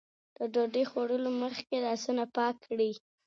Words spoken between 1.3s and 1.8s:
مخکې